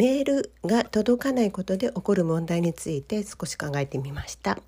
[0.00, 4.58] メールが届かないことで起こる問題について少し考えてみました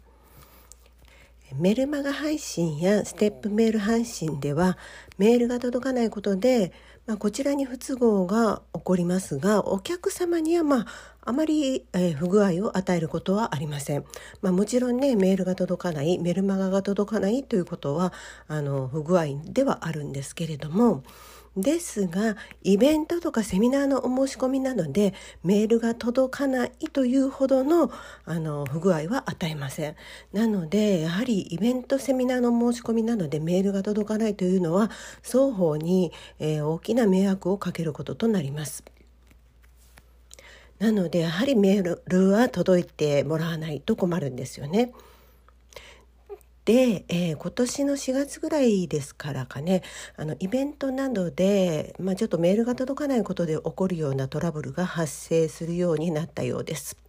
[1.54, 4.76] メルマガ配信やステップメール配信では
[5.16, 6.74] メールが届かないことで、
[7.06, 10.86] まあ、こちらに不都合が起こりますがお客様にはまあ
[11.24, 14.04] あまり、え、不具合を与えることはありません。
[14.40, 18.12] まあ、もちろんねメールが届かないメルマガが届かないということは
[18.48, 21.04] あの不具合ではあるんですけれども
[21.56, 25.12] ですがイベントとかセミナーのお申し込みなどで
[25.44, 27.90] メールが届かないというほどの
[28.24, 29.96] あの不具合は与えません
[30.32, 34.90] なのでやはりイベントセミナーの申し込みなどでメールが届かないというのは
[35.22, 38.82] 双方に、えー、大きな迷惑をかけることとなります
[40.78, 44.92] なのでやはりメールは届いてもらわないと困るんですよね。
[46.64, 49.82] で、えー、今年の4月ぐらいですからかね
[50.16, 57.01] あのイベントなどで、まあ、ちょっとメールが届かないことで起こるようなトラブルが発生するようになったようです。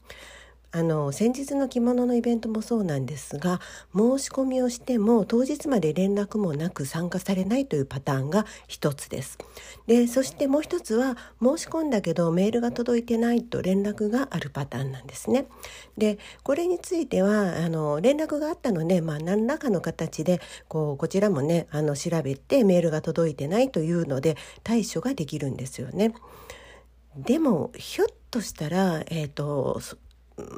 [0.75, 3.61] あの先日の着物のイベントもそうなんですが
[3.95, 9.37] 申し込みをしても当日まで連絡もなく参加されないというパターンが一つです。
[9.85, 15.45] でそしてもう一つは申し込んだけどメールが届いてないと連絡があるパターンなんですね。
[15.95, 26.15] でこれについてはあの連絡があったので、まあ、何らかの形でこうこちらもねあの調べてメールが届いてないというので対処ができるんですよね。
[27.15, 29.79] でもひょっとしたら、えーと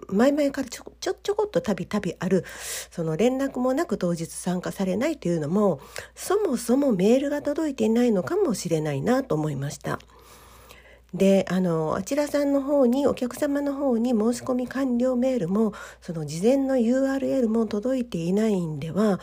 [0.10, 2.46] 前々からちょちょちょこっとたびたびある
[2.92, 5.80] その連絡もなく当日参加されないというのも
[6.16, 10.00] そもそもメールが届いていないのかもしれないなと思いました。
[11.14, 19.20] であのあちらさんの方にお客様の方に申し込み完了メールもその事前の URL も届いていないんでは、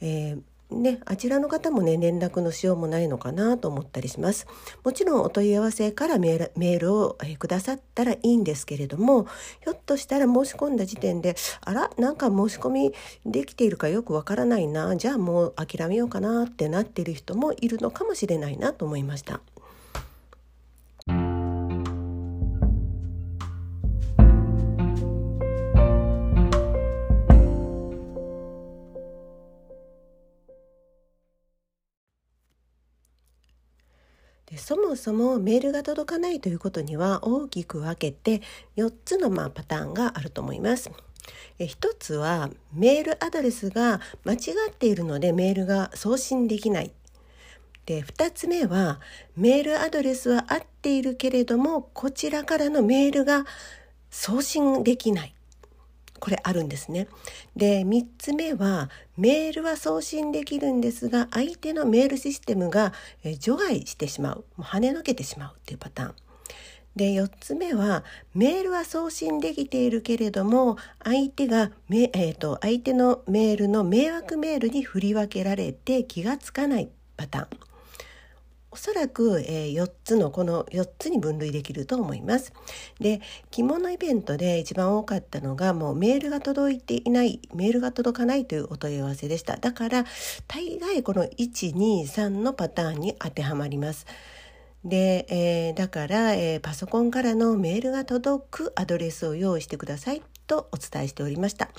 [0.00, 0.42] えー
[0.74, 4.46] ね、あちらの方もね連絡のしようもないのかなと思ったりします
[4.82, 9.26] もちろんお問い合わせからメールを、えくださったらいいんですけれども
[9.62, 12.92] ひょっとしたら申し込んだ時点であらなんか申し込み
[13.24, 19.40] できているかよくわからないなじゃあもう諦めようかなってなっている人もいるのかもしれないなと思いました。
[34.56, 38.42] そもそもメールが届かないということには大きく分けて
[38.76, 40.90] 4つのまあパターンがあると思います。
[41.58, 44.36] え1つはメールアドレスが間違
[44.70, 46.92] っているのでメールが送信できない。
[47.86, 49.00] で2つ目は
[49.36, 53.44] メールアドレスは合っているけれどもこちらからのメールが
[54.10, 55.34] 送信できない。
[56.20, 57.08] これあるんですね。
[57.56, 62.92] で3つ目はメールは送信できるんですが相手のメールシステムが
[63.40, 66.14] 除外してしまうもう跳ねのけてしまうっていうパターン。
[66.96, 68.04] で4つ目は
[68.34, 77.73] メールは送信できているけれども相手がえーと相手のメールの迷惑メールに振り分けられて気がつかないパターン。
[78.74, 82.52] おそらく、え、4つのこの4つに分類できると思います。
[82.98, 83.20] で
[83.52, 90.04] 着物イベントで一番多かったのがもうメールが届いていないメールが届かないというお問い合わせでしただから
[90.48, 94.06] 大概この123のパターンに当てはまります。
[94.84, 101.70] で、えー、だから、えー、パソコンからのメールが届くアドレスを用意してくださいとお伝えしておりました。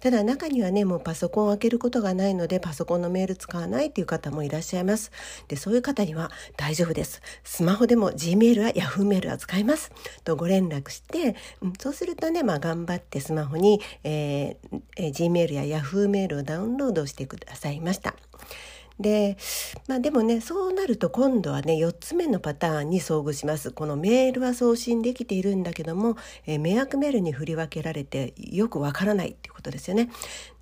[0.00, 5.12] ただ中にはねもうパソコンを開けることがないのでパソコンのメール使わないっていう方もいらっしゃいます。
[5.48, 7.20] でそういう方には大丈夫です。
[7.44, 9.92] スマホでも Gmail や Yahoo メールは使います。
[10.24, 18.14] とご連絡して、うん、そうするとねまあ頑張ってスマホに、えーえー、Gmail や Yahoo メールをダウンロードしてくださいました。
[18.98, 19.38] で
[19.88, 23.70] まあでもねそうなると今度はね4つ目のパターンに遭遇します。
[23.70, 26.16] このメールは送信できているんだけども、
[26.46, 29.36] えー、迷惑メールに振り分けられてよくわからない。
[29.60, 30.08] ことですよね。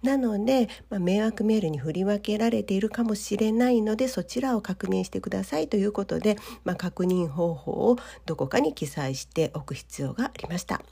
[0.03, 7.97] なので、まあ、迷惑メールに振り分けられているかもしれないのでそちらを確認してくださいということで、まあ、確認方法を
[8.27, 10.83] どこかに記載しておく必要がありました。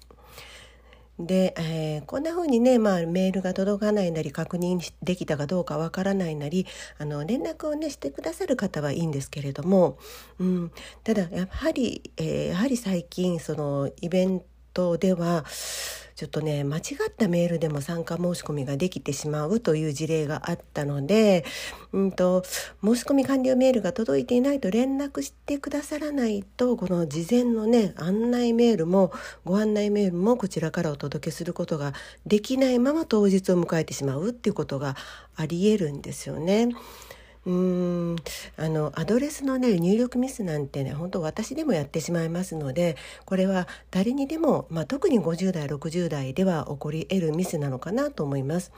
[1.18, 6.66] で、えー、こんな風にね、まあ、メールが届かないなり確認できたかどうかわからないなり
[6.98, 9.98] あの連絡をねしてくださる方はいいんですけれども、
[10.38, 10.72] うん、
[11.04, 14.46] ただやはり、えー、やはり最近そのイベント
[14.98, 15.44] では
[16.16, 21.44] ちょっとね間違ったメールでも参加申し込みができてしまうという事例があったので、
[21.92, 22.42] うんと、
[22.82, 29.12] 申し込み完了メールが届いていないと連絡してくださらないとこの事前のね案内メールも
[29.44, 31.92] ご案内メールもこちらからお届けすることが
[32.24, 34.96] できないまま当日を迎えてしまうっていうことが
[35.36, 36.70] ありえるんですよね。
[37.46, 48.72] あのアドレスのね入力ミスなんてね本当私でもやってしまいますのでこれは誰にでも、まあ、特に50代60代では起こり得るミスなのかなと思います。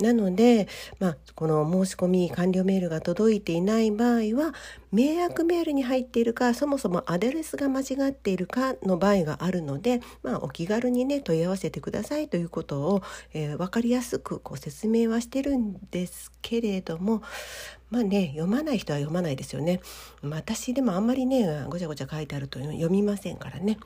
[0.00, 0.68] なので、
[0.98, 4.54] まあ、この申し込み完了メールが届いていない場合は
[4.90, 17.22] 迷惑メールに入っているかそもそもアドレスが間違っているかの場合があるので、まあ、お気軽にね問い合わせてくださいということを、えー、分かりやすくこう説明はしてるんですけれども
[17.92, 19.80] まあね読まない人は読まないですよね。
[20.22, 23.78] 私でもあんまりねごちゃごちゃ書いてあると読みませんからね。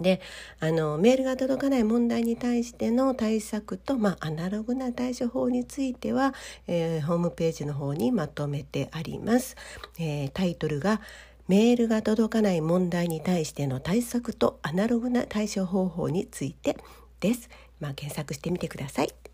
[0.00, 0.20] で
[0.60, 6.34] あのメールが届かない問題に対しての対策と、まあ、アナログな対処法については、
[6.66, 9.56] えー、ホームページの方にまとめてあります。
[9.98, 11.00] えー、タイトルが
[11.48, 16.76] メールが届かない問題に対しての対策とアナログな対処方法について
[17.20, 17.48] です。
[17.80, 19.33] まあ、検索してみてください。